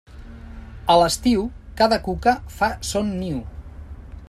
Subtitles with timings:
[0.93, 1.43] A l'estiu,
[1.83, 3.39] cada cuca fa son niu.